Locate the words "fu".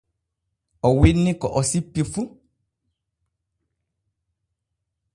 2.11-2.21